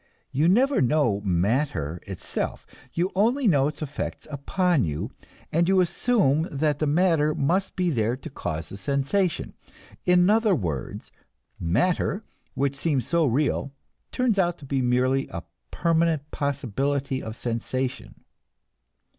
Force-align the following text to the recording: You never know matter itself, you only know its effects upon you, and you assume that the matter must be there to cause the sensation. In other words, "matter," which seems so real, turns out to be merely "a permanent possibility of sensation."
You 0.31 0.49
never 0.49 0.81
know 0.81 1.19
matter 1.21 2.01
itself, 2.07 2.65
you 2.91 3.11
only 3.13 3.47
know 3.47 3.67
its 3.67 3.83
effects 3.83 4.25
upon 4.31 4.83
you, 4.83 5.11
and 5.51 5.69
you 5.69 5.79
assume 5.79 6.47
that 6.51 6.79
the 6.79 6.87
matter 6.87 7.35
must 7.35 7.75
be 7.75 7.91
there 7.91 8.17
to 8.17 8.29
cause 8.31 8.69
the 8.69 8.77
sensation. 8.77 9.53
In 10.03 10.27
other 10.27 10.55
words, 10.55 11.11
"matter," 11.59 12.23
which 12.55 12.75
seems 12.75 13.05
so 13.05 13.25
real, 13.25 13.73
turns 14.11 14.39
out 14.39 14.57
to 14.57 14.65
be 14.65 14.81
merely 14.81 15.27
"a 15.27 15.43
permanent 15.69 16.31
possibility 16.31 17.21
of 17.21 17.35
sensation." 17.35 18.23